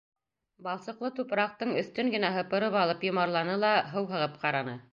[0.67, 4.79] Балсыҡлы тупраҡтың өҫтөн генә һыпырып алып йомарланы ла һыу һығып ҡараны.